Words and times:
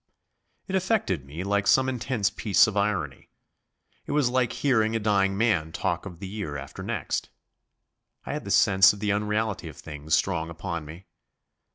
It 0.65 0.73
affected 0.75 1.25
me 1.25 1.43
like 1.43 1.67
some 1.67 1.87
intense 1.87 2.31
piece 2.31 2.65
of 2.65 2.75
irony. 2.75 3.29
It 4.07 4.13
was 4.13 4.31
like 4.31 4.51
hearing 4.51 4.95
a 4.95 4.99
dying 4.99 5.37
man 5.37 5.71
talk 5.71 6.07
of 6.07 6.17
the 6.17 6.27
year 6.27 6.57
after 6.57 6.81
next. 6.81 7.29
I 8.25 8.33
had 8.33 8.43
the 8.43 8.49
sense 8.49 8.93
of 8.93 8.99
the 8.99 9.11
unreality 9.11 9.67
of 9.69 9.77
things 9.77 10.15
strong 10.15 10.49
upon 10.49 10.85
me. 10.85 11.05